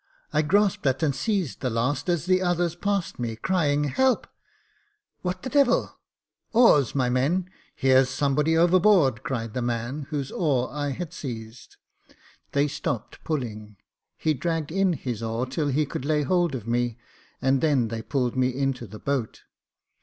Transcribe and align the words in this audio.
I 0.33 0.41
grasped 0.41 0.87
at 0.87 1.03
and 1.03 1.13
seized 1.15 1.59
the 1.61 1.69
last, 1.69 2.09
as 2.09 2.25
the 2.25 2.41
others 2.41 2.75
passed 2.75 3.19
me, 3.19 3.35
crying 3.35 3.83
"Help!"" 3.83 4.25
What 5.21 5.43
the 5.43 5.49
devil! 5.51 5.99
Oars, 6.53 6.95
my 6.95 7.07
men; 7.07 7.51
here's 7.75 8.09
somebody 8.09 8.57
overboard," 8.57 9.21
cried 9.21 9.53
the 9.53 9.61
man, 9.61 10.07
whose 10.09 10.31
oar 10.31 10.71
I 10.71 10.89
had 10.89 11.13
seized. 11.13 11.77
They 12.53 12.67
stopped 12.67 13.23
pulling; 13.23 13.75
he 14.17 14.33
dragged 14.33 14.71
in 14.71 14.93
his 14.93 15.21
oar 15.21 15.45
till 15.45 15.67
he 15.67 15.85
could 15.85 16.03
lay 16.03 16.23
hold 16.23 16.55
of 16.55 16.67
me, 16.67 16.97
and 17.39 17.61
then 17.61 17.89
they 17.89 18.01
hauled 18.01 18.35
me 18.35 18.49
into 18.57 18.87
the 18.87 18.97
boat. 18.97 19.43